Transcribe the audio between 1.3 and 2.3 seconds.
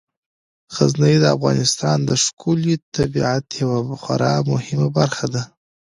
افغانستان د